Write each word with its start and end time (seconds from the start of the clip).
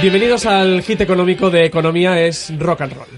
Bienvenidos 0.00 0.46
al 0.46 0.82
hit 0.82 1.00
económico 1.00 1.50
de 1.50 1.64
Economía 1.64 2.20
es 2.20 2.56
Rock 2.56 2.82
and 2.82 2.92
Roll. 2.92 3.08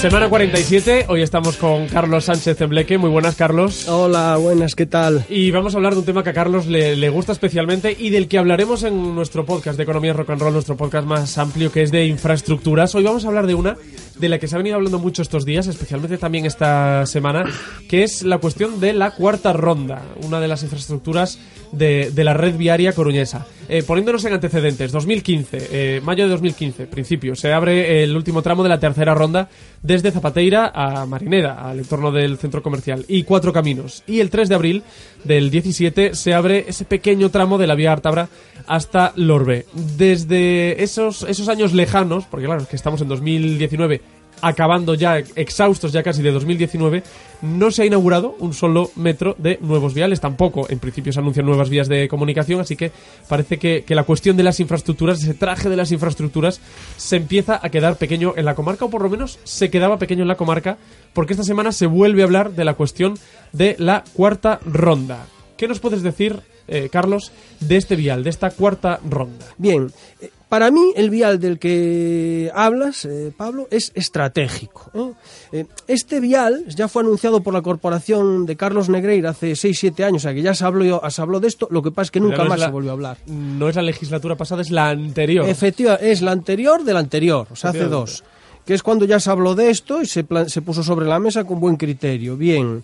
Semana 0.00 0.28
47, 0.28 1.06
hoy 1.08 1.20
estamos 1.20 1.56
con 1.56 1.86
Carlos 1.88 2.24
Sánchez 2.24 2.60
Embleque. 2.62 2.96
Muy 2.96 3.10
buenas, 3.10 3.34
Carlos. 3.34 3.88
Hola, 3.88 4.36
buenas, 4.36 4.74
¿qué 4.74 4.86
tal? 4.86 5.24
Y 5.28 5.50
vamos 5.50 5.74
a 5.74 5.78
hablar 5.78 5.92
de 5.94 6.00
un 6.00 6.06
tema 6.06 6.22
que 6.22 6.30
a 6.30 6.34
Carlos 6.34 6.66
le, 6.66 6.96
le 6.96 7.10
gusta 7.10 7.32
especialmente 7.32 7.94
y 7.98 8.10
del 8.10 8.26
que 8.28 8.38
hablaremos 8.38 8.82
en 8.82 9.14
nuestro 9.14 9.44
podcast 9.44 9.76
de 9.76 9.82
Economía 9.82 10.12
Rock 10.14 10.30
and 10.30 10.40
Roll, 10.40 10.52
nuestro 10.52 10.76
podcast 10.76 11.06
más 11.06 11.36
amplio 11.38 11.72
que 11.72 11.82
es 11.82 11.90
de 11.90 12.06
infraestructuras. 12.06 12.94
Hoy 12.94 13.04
vamos 13.04 13.24
a 13.24 13.28
hablar 13.28 13.46
de 13.46 13.54
una 13.54 13.76
de 14.18 14.28
la 14.28 14.38
que 14.38 14.48
se 14.48 14.54
ha 14.54 14.58
venido 14.58 14.76
hablando 14.76 14.98
mucho 14.98 15.22
estos 15.22 15.44
días, 15.44 15.66
especialmente 15.66 16.18
también 16.18 16.46
esta 16.46 17.06
semana, 17.06 17.44
que 17.88 18.02
es 18.02 18.22
la 18.22 18.38
cuestión 18.38 18.80
de 18.80 18.92
la 18.92 19.10
cuarta 19.10 19.52
ronda, 19.52 20.02
una 20.22 20.40
de 20.40 20.48
las 20.48 20.62
infraestructuras 20.62 21.38
de, 21.72 22.10
de 22.10 22.24
la 22.24 22.34
red 22.34 22.56
viaria 22.56 22.92
coruñesa. 22.92 23.46
Eh, 23.68 23.82
poniéndonos 23.82 24.24
en 24.24 24.32
antecedentes, 24.32 24.92
2015, 24.92 25.68
eh, 25.70 26.00
mayo 26.04 26.24
de 26.24 26.30
2015, 26.30 26.86
principio, 26.86 27.34
se 27.34 27.52
abre 27.52 28.04
el 28.04 28.16
último 28.16 28.40
tramo 28.40 28.62
de 28.62 28.68
la 28.68 28.78
tercera 28.78 29.12
ronda 29.12 29.48
desde 29.82 30.12
Zapateira 30.12 30.70
a 30.72 31.04
Marineda, 31.04 31.68
al 31.68 31.80
entorno 31.80 32.12
del 32.12 32.38
centro 32.38 32.62
comercial, 32.62 33.04
y 33.08 33.24
cuatro 33.24 33.52
caminos. 33.52 34.04
Y 34.06 34.20
el 34.20 34.30
3 34.30 34.48
de 34.48 34.54
abril 34.54 34.82
del 35.24 35.50
17 35.50 36.14
se 36.14 36.34
abre 36.34 36.64
ese 36.68 36.84
pequeño 36.84 37.30
tramo 37.30 37.58
de 37.58 37.66
la 37.66 37.74
vía 37.74 37.92
Artabra 37.92 38.28
hasta 38.66 39.12
Lorbe. 39.16 39.66
Desde 39.96 40.82
esos, 40.82 41.22
esos 41.22 41.48
años 41.48 41.72
lejanos, 41.72 42.24
porque 42.26 42.46
claro, 42.46 42.62
es 42.62 42.68
que 42.68 42.76
estamos 42.76 43.00
en 43.00 43.08
2019, 43.08 44.00
acabando 44.42 44.94
ya, 44.94 45.18
exhaustos 45.18 45.92
ya 45.92 46.02
casi 46.02 46.22
de 46.22 46.30
2019, 46.30 47.02
no 47.42 47.70
se 47.70 47.82
ha 47.82 47.86
inaugurado 47.86 48.34
un 48.38 48.52
solo 48.52 48.90
metro 48.96 49.34
de 49.38 49.58
nuevos 49.60 49.94
viales. 49.94 50.20
Tampoco, 50.20 50.66
en 50.68 50.78
principio, 50.78 51.12
se 51.12 51.20
anuncian 51.20 51.46
nuevas 51.46 51.70
vías 51.70 51.88
de 51.88 52.08
comunicación, 52.08 52.60
así 52.60 52.76
que 52.76 52.92
parece 53.28 53.58
que, 53.58 53.84
que 53.84 53.94
la 53.94 54.04
cuestión 54.04 54.36
de 54.36 54.42
las 54.42 54.60
infraestructuras, 54.60 55.22
ese 55.22 55.34
traje 55.34 55.68
de 55.68 55.76
las 55.76 55.92
infraestructuras, 55.92 56.60
se 56.96 57.16
empieza 57.16 57.60
a 57.62 57.68
quedar 57.70 57.96
pequeño 57.96 58.34
en 58.36 58.44
la 58.44 58.54
comarca, 58.54 58.84
o 58.84 58.90
por 58.90 59.02
lo 59.02 59.10
menos 59.10 59.38
se 59.44 59.70
quedaba 59.70 59.98
pequeño 59.98 60.22
en 60.22 60.28
la 60.28 60.36
comarca, 60.36 60.78
porque 61.12 61.32
esta 61.32 61.44
semana 61.44 61.72
se 61.72 61.86
vuelve 61.86 62.22
a 62.22 62.26
hablar 62.26 62.52
de 62.52 62.64
la 62.64 62.74
cuestión 62.74 63.14
de 63.52 63.76
la 63.78 64.04
cuarta 64.12 64.60
ronda. 64.64 65.26
¿Qué 65.56 65.68
nos 65.68 65.80
puedes 65.80 66.02
decir, 66.02 66.42
eh, 66.68 66.88
Carlos, 66.90 67.32
de 67.60 67.76
este 67.76 67.96
vial, 67.96 68.24
de 68.24 68.30
esta 68.30 68.50
cuarta 68.50 69.00
ronda? 69.08 69.46
Bien, 69.58 69.90
eh, 70.20 70.30
para 70.48 70.70
mí 70.70 70.92
el 70.94 71.10
vial 71.10 71.40
del 71.40 71.58
que 71.58 72.50
hablas, 72.54 73.04
eh, 73.04 73.32
Pablo, 73.36 73.66
es 73.70 73.90
estratégico. 73.96 75.14
¿eh? 75.52 75.66
Este 75.88 76.20
vial 76.20 76.64
ya 76.68 76.86
fue 76.88 77.02
anunciado 77.02 77.40
por 77.42 77.52
la 77.52 77.62
corporación 77.62 78.46
de 78.46 78.56
Carlos 78.56 78.88
Negreira 78.88 79.30
hace 79.30 79.52
6-7 79.52 80.04
años, 80.04 80.22
o 80.22 80.24
sea 80.24 80.34
que 80.34 80.42
ya 80.42 80.54
se 80.54 80.64
habló, 80.64 81.02
se 81.10 81.22
habló 81.22 81.40
de 81.40 81.48
esto, 81.48 81.66
lo 81.70 81.82
que 81.82 81.90
pasa 81.90 82.02
es 82.04 82.10
que 82.12 82.20
nunca 82.20 82.44
no 82.44 82.48
más 82.50 82.60
la- 82.60 82.66
se 82.66 82.72
volvió 82.72 82.90
a 82.90 82.94
hablar. 82.94 83.16
No 83.26 83.68
es 83.68 83.74
la 83.76 83.82
legislatura 83.82 84.36
pasada, 84.36 84.62
es 84.62 84.70
la 84.70 84.88
anterior. 84.90 85.48
Efectiva, 85.48 85.96
es 85.96 86.22
la 86.22 86.30
anterior 86.32 86.84
de 86.84 86.92
la 86.92 87.00
anterior, 87.00 87.46
o 87.50 87.56
sea, 87.56 87.70
hace 87.70 87.78
Efectivamente. 87.80 88.12
dos. 88.12 88.24
Que 88.66 88.74
es 88.74 88.82
cuando 88.82 89.04
ya 89.04 89.20
se 89.20 89.30
habló 89.30 89.54
de 89.54 89.70
esto 89.70 90.02
y 90.02 90.06
se, 90.06 90.26
se 90.48 90.60
puso 90.62 90.82
sobre 90.82 91.06
la 91.06 91.20
mesa 91.20 91.44
con 91.44 91.60
buen 91.60 91.76
criterio. 91.76 92.36
Bien. 92.36 92.82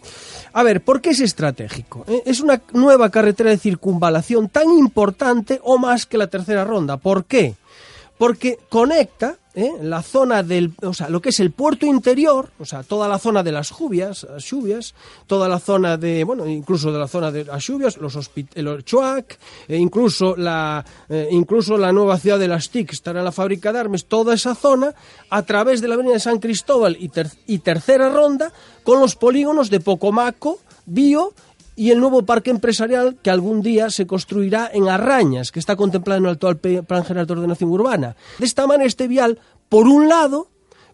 A 0.53 0.63
ver, 0.63 0.83
¿por 0.83 1.01
qué 1.01 1.11
es 1.11 1.21
estratégico? 1.21 2.05
Eh, 2.07 2.23
Es 2.25 2.41
una 2.41 2.63
nueva 2.73 3.11
carretera 3.11 3.51
de 3.51 3.59
circunvalación 3.59 4.49
tan 4.49 4.71
importante 4.71 5.61
o 5.65 5.79
más 5.79 6.07
que 6.07 6.19
la 6.19 6.29
tercera 6.29 6.65
ronda. 6.65 6.99
¿Por 6.99 7.25
qué? 7.25 7.55
Porque 8.23 8.57
conecta 8.69 9.35
eh, 9.53 9.73
la 9.83 10.01
zona 10.01 10.45
del, 10.45 10.71
o 10.83 10.95
sea, 10.95 11.09
lo 11.09 11.21
que 11.21 11.31
es 11.31 11.41
el 11.41 11.51
puerto 11.51 11.87
interior, 11.87 12.51
o 12.61 12.65
sea, 12.65 12.85
toda 12.85 13.09
la 13.09 13.19
zona 13.19 13.43
de 13.43 13.51
las 13.51 13.71
lluvias, 13.77 14.25
las 14.31 14.45
lluvias, 14.49 14.95
toda 15.27 15.49
la 15.49 15.59
zona 15.59 15.97
de, 15.97 16.23
bueno, 16.23 16.47
incluso 16.47 16.93
de 16.93 17.01
la 17.01 17.09
zona 17.09 17.33
de 17.33 17.45
las 17.45 17.67
lluvias, 17.67 17.97
los 17.97 18.15
Orchoac, 18.17 19.39
e 19.67 19.77
incluso 19.77 20.37
la, 20.37 20.85
eh, 21.09 21.31
incluso 21.33 21.77
la 21.77 21.91
nueva 21.91 22.17
ciudad 22.17 22.39
de 22.39 22.47
las 22.47 22.71
TIC, 22.71 22.93
estará 22.93 23.19
en 23.19 23.25
la 23.25 23.33
fábrica 23.33 23.73
de 23.73 23.81
armas, 23.81 24.05
toda 24.05 24.35
esa 24.35 24.55
zona, 24.55 24.95
a 25.29 25.43
través 25.43 25.81
de 25.81 25.89
la 25.89 25.95
avenida 25.95 26.15
de 26.15 26.21
San 26.21 26.39
Cristóbal 26.39 26.97
y, 27.01 27.09
ter- 27.09 27.33
y 27.49 27.59
tercera 27.59 28.09
ronda, 28.09 28.53
con 28.85 29.01
los 29.01 29.17
polígonos 29.17 29.69
de 29.69 29.81
Pocomaco, 29.81 30.61
Bio 30.87 31.35
y 31.77 31.91
el 31.91 32.01
nuevo 32.01 32.25
parque 32.25 32.51
empresarial 32.51 33.17
que 33.23 33.31
algún 33.31 33.63
día 33.63 33.91
se 33.91 34.07
construirá 34.07 34.71
en 34.73 34.89
Arrañas, 34.89 35.53
que 35.53 35.59
está 35.59 35.77
contemplado 35.77 36.19
en 36.19 36.27
el 36.27 36.33
actual 36.33 36.59
Plan 36.59 37.05
General 37.05 37.27
de 37.27 37.33
Ordenación 37.33 37.71
Urbana. 37.71 38.17
De 38.39 38.47
esta 38.47 38.67
manera, 38.67 38.87
este 38.87 39.09
vial, 39.09 39.39
por 39.69 39.87
un 39.87 40.09
lado, 40.09 40.49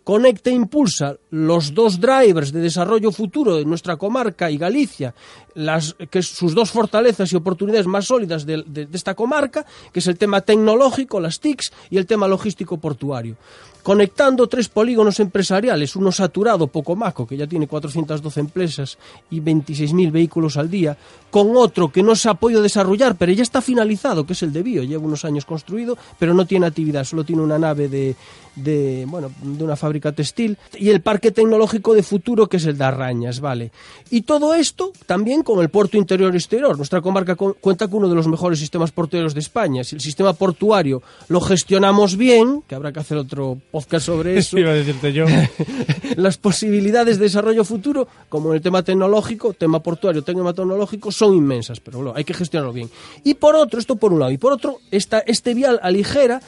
conecta 0.08 0.48
e 0.48 0.54
impulsa 0.54 1.16
los 1.28 1.74
dos 1.74 2.00
drivers 2.00 2.50
de 2.50 2.60
desarrollo 2.60 3.12
futuro 3.12 3.56
de 3.56 3.66
nuestra 3.66 3.96
comarca 3.96 4.50
y 4.50 4.56
Galicia, 4.56 5.14
las, 5.58 5.94
que 6.10 6.22
sus 6.22 6.54
dos 6.54 6.70
fortalezas 6.70 7.32
y 7.32 7.36
oportunidades 7.36 7.86
más 7.86 8.06
sólidas 8.06 8.46
de, 8.46 8.62
de- 8.66 8.86
de 8.86 8.96
esta 8.96 9.14
comarca, 9.14 9.66
que 9.92 9.98
es 9.98 10.06
el 10.06 10.16
tema 10.16 10.40
tecnológico, 10.40 11.20
las 11.20 11.40
TICs, 11.40 11.72
y 11.90 11.96
el 11.98 12.06
tema 12.06 12.28
logístico 12.28 12.78
portuario. 12.78 13.36
Conectando 13.82 14.48
tres 14.48 14.68
polígonos 14.68 15.18
empresariales, 15.20 15.96
uno 15.96 16.12
saturado, 16.12 16.66
Pocomaco, 16.66 17.26
que 17.26 17.36
ya 17.36 17.46
tiene 17.46 17.66
412 17.66 18.40
empresas 18.40 18.98
y 19.30 19.40
26.000 19.40 20.10
vehículos 20.12 20.56
al 20.58 20.68
día, 20.68 20.96
con 21.30 21.56
otro 21.56 21.90
que 21.90 22.02
no 22.02 22.14
se 22.14 22.28
ha 22.28 22.34
podido 22.34 22.60
desarrollar, 22.60 23.16
pero 23.16 23.32
ya 23.32 23.42
está 23.42 23.62
finalizado, 23.62 24.26
que 24.26 24.34
es 24.34 24.42
el 24.42 24.52
de 24.52 24.62
Bio, 24.62 24.82
lleva 24.82 25.04
unos 25.04 25.24
años 25.24 25.44
construido, 25.46 25.96
pero 26.18 26.34
no 26.34 26.44
tiene 26.44 26.66
actividad, 26.66 27.04
solo 27.04 27.24
tiene 27.24 27.40
una 27.42 27.58
nave 27.58 27.88
de, 27.88 28.14
de, 28.56 29.06
bueno, 29.08 29.30
de 29.40 29.64
una 29.64 29.76
fábrica 29.76 30.12
textil, 30.12 30.58
y 30.76 30.90
el 30.90 31.00
parque 31.00 31.30
tecnológico 31.30 31.94
de 31.94 32.02
futuro, 32.02 32.46
que 32.46 32.58
es 32.58 32.66
el 32.66 32.76
de 32.76 32.84
Arrañas, 32.84 33.40
¿vale? 33.40 33.70
Y 34.10 34.22
todo 34.22 34.54
esto 34.54 34.92
también 35.06 35.42
con 35.48 35.60
el 35.62 35.70
puerto 35.70 35.96
interior 35.96 36.34
y 36.34 36.36
exterior. 36.36 36.76
Nuestra 36.76 37.00
comarca 37.00 37.34
cu- 37.34 37.54
cuenta 37.58 37.88
con 37.88 38.00
uno 38.00 38.10
de 38.10 38.14
los 38.14 38.28
mejores 38.28 38.58
sistemas 38.58 38.92
portuarios 38.92 39.32
de 39.32 39.40
España. 39.40 39.82
Si 39.82 39.94
el 39.94 40.02
sistema 40.02 40.34
portuario 40.34 41.02
lo 41.28 41.40
gestionamos 41.40 42.18
bien, 42.18 42.62
que 42.68 42.74
habrá 42.74 42.92
que 42.92 43.00
hacer 43.00 43.16
otro 43.16 43.56
podcast 43.70 44.04
sobre 44.04 44.36
eso, 44.38 44.58
Iba 44.58 44.72
a 44.72 44.74
decirte 44.74 45.14
yo. 45.14 45.24
las 46.16 46.36
posibilidades 46.36 47.18
de 47.18 47.24
desarrollo 47.24 47.64
futuro, 47.64 48.06
como 48.28 48.50
en 48.50 48.56
el 48.56 48.60
tema 48.60 48.82
tecnológico, 48.82 49.54
tema 49.54 49.80
portuario, 49.82 50.20
tema 50.22 50.52
tecnológico, 50.52 51.10
son 51.10 51.34
inmensas, 51.34 51.80
pero 51.80 51.96
bueno, 51.98 52.12
hay 52.14 52.24
que 52.24 52.34
gestionarlo 52.34 52.74
bien. 52.74 52.90
Y 53.24 53.32
por 53.32 53.56
otro, 53.56 53.80
esto 53.80 53.96
por 53.96 54.12
un 54.12 54.20
lado, 54.20 54.32
y 54.32 54.36
por 54.36 54.52
otro, 54.52 54.80
esta, 54.90 55.20
este 55.20 55.54
vial 55.54 55.80
aligera 55.82 56.42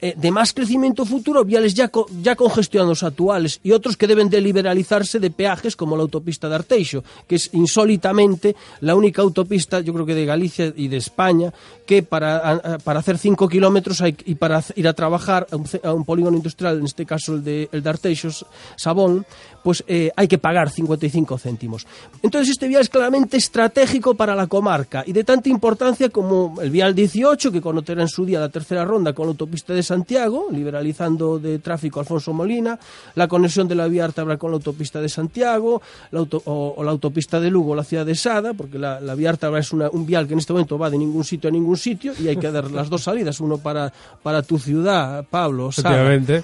eh, 0.00 0.14
de 0.16 0.30
más 0.30 0.52
crecimiento 0.52 1.04
futuro, 1.04 1.44
viales 1.44 1.74
ya, 1.74 1.90
ya 2.22 2.36
congestionados 2.36 3.02
actuales 3.02 3.60
y 3.62 3.72
otros 3.72 3.96
que 3.96 4.06
deben 4.06 4.28
de 4.30 4.40
liberalizarse 4.40 5.18
de 5.20 5.30
peajes 5.30 5.76
como 5.76 5.96
la 5.96 6.02
autopista 6.02 6.48
de 6.48 6.54
Arteixo, 6.56 7.04
que 7.26 7.36
es 7.36 7.50
insólitamente 7.52 8.56
la 8.80 8.94
única 8.94 9.22
autopista, 9.22 9.80
yo 9.80 9.92
creo 9.94 10.06
que 10.06 10.14
de 10.14 10.26
Galicia 10.26 10.72
y 10.76 10.88
de 10.88 10.96
España, 10.96 11.52
que 11.86 12.02
para, 12.02 12.78
para 12.82 13.00
hacer 13.00 13.18
5 13.18 13.48
kilómetros 13.48 14.00
hay- 14.00 14.16
y 14.24 14.34
para 14.34 14.62
ir 14.74 14.88
a 14.88 14.92
trabajar 14.92 15.46
a 15.82 15.92
un, 15.92 16.04
polígono 16.04 16.36
industrial, 16.36 16.78
en 16.78 16.84
este 16.86 17.06
caso 17.06 17.34
el 17.34 17.44
de, 17.44 17.68
el 17.72 17.86
Arteixo, 17.86 18.28
Sabón, 18.76 19.24
pues 19.62 19.82
eh, 19.88 20.10
hay 20.16 20.28
que 20.28 20.38
pagar 20.38 20.70
55 20.70 21.38
céntimos. 21.38 21.86
Entonces 22.22 22.50
este 22.50 22.68
vial 22.68 22.82
es 22.82 22.88
claramente 22.88 23.36
estratégico 23.36 24.14
para 24.14 24.34
la 24.34 24.46
comarca 24.46 25.02
y 25.06 25.12
de 25.12 25.24
tanta 25.24 25.48
importancia 25.48 26.08
como 26.08 26.60
el 26.60 26.70
vial 26.70 26.94
18, 26.94 27.50
que 27.50 27.60
conocerá 27.60 28.02
en 28.02 28.08
su 28.08 28.24
día 28.24 28.38
la 28.40 28.48
tercera 28.48 28.84
ronda 28.84 29.12
con 29.12 29.26
la 29.26 29.30
autopista 29.30 29.74
de 29.74 29.82
Santiago, 29.86 30.48
liberalizando 30.52 31.38
de 31.38 31.58
tráfico 31.60 32.00
Alfonso 32.00 32.32
Molina, 32.32 32.78
la 33.14 33.26
conexión 33.28 33.66
de 33.68 33.74
la 33.74 33.88
vía 33.88 34.04
Ártabra 34.04 34.36
con 34.36 34.50
la 34.50 34.56
autopista 34.56 35.00
de 35.00 35.08
Santiago, 35.08 35.80
la 36.10 36.20
auto- 36.20 36.42
o, 36.44 36.74
o 36.76 36.84
la 36.84 36.90
autopista 36.90 37.40
de 37.40 37.50
Lugo, 37.50 37.74
la 37.74 37.84
ciudad 37.84 38.04
de 38.04 38.14
Sada, 38.14 38.52
porque 38.54 38.78
la, 38.78 39.00
la 39.00 39.14
vía 39.14 39.30
Ártabra 39.30 39.60
es 39.60 39.72
una- 39.72 39.88
un 39.90 40.04
vial 40.04 40.26
que 40.26 40.34
en 40.34 40.40
este 40.40 40.52
momento 40.52 40.76
va 40.78 40.90
de 40.90 40.98
ningún 40.98 41.24
sitio 41.24 41.48
a 41.48 41.52
ningún 41.52 41.76
sitio 41.76 42.12
y 42.20 42.28
hay 42.28 42.36
que 42.36 42.50
dar 42.50 42.70
las 42.70 42.90
dos 42.90 43.02
salidas, 43.04 43.40
uno 43.40 43.58
para, 43.58 43.92
para 44.22 44.42
tu 44.42 44.58
ciudad, 44.58 45.24
Pablo, 45.30 45.70
Sada. 45.72 45.96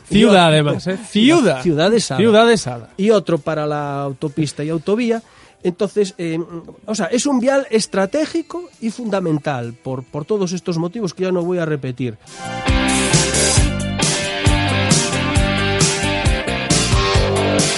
Ciudad, 0.08 0.46
además, 0.46 0.86
¿eh? 0.86 0.96
Ciudad. 1.08 1.62
Ciudad 1.62 1.90
de 1.90 2.00
Sada 2.00 2.18
Ciudad 2.20 2.46
de 2.46 2.56
Sada. 2.56 2.88
y 2.96 3.10
otro 3.10 3.38
para 3.38 3.66
la 3.66 4.00
autopista 4.02 4.62
y 4.64 4.68
autovía. 4.70 5.22
Entonces, 5.64 6.14
eh, 6.18 6.40
o 6.86 6.94
sea, 6.94 7.06
es 7.06 7.24
un 7.24 7.38
vial 7.38 7.66
estratégico 7.70 8.68
y 8.80 8.90
fundamental 8.90 9.74
por, 9.74 10.02
por 10.02 10.24
todos 10.24 10.52
estos 10.52 10.76
motivos 10.78 11.14
que 11.14 11.22
ya 11.24 11.30
no 11.32 11.42
voy 11.42 11.58
a 11.58 11.64
repetir. 11.64 12.18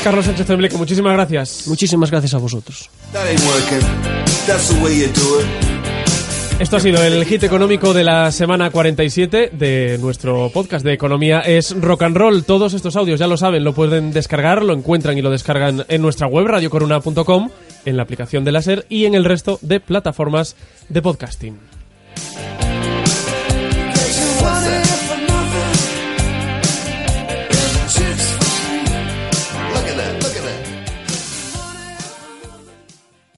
Carlos 0.04 0.26
Sánchez 0.26 0.46
Tembleque, 0.46 0.76
muchísimas 0.76 1.14
gracias. 1.14 1.66
Muchísimas 1.66 2.10
gracias 2.10 2.34
a 2.34 2.38
vosotros. 2.38 2.90
Esto 6.58 6.76
ha 6.76 6.80
sido 6.80 7.02
el 7.02 7.24
hit 7.24 7.42
económico 7.42 7.94
de 7.94 8.04
la 8.04 8.30
semana 8.30 8.68
47 8.70 9.52
de 9.54 9.96
nuestro 10.02 10.50
podcast 10.52 10.84
de 10.84 10.92
economía 10.92 11.40
es 11.40 11.74
rock 11.80 12.02
and 12.02 12.18
roll. 12.18 12.44
Todos 12.44 12.74
estos 12.74 12.96
audios 12.96 13.18
ya 13.18 13.26
lo 13.26 13.38
saben, 13.38 13.64
lo 13.64 13.72
pueden 13.72 14.12
descargar, 14.12 14.62
lo 14.62 14.74
encuentran 14.74 15.16
y 15.16 15.22
lo 15.22 15.30
descargan 15.30 15.86
en 15.88 16.02
nuestra 16.02 16.26
web 16.26 16.48
radiocoruna.com, 16.48 17.48
en 17.86 17.96
la 17.96 18.02
aplicación 18.02 18.44
de 18.44 18.52
la 18.52 18.60
SER 18.60 18.84
y 18.90 19.06
en 19.06 19.14
el 19.14 19.24
resto 19.24 19.58
de 19.62 19.80
plataformas 19.80 20.54
de 20.90 21.00
podcasting. 21.00 21.58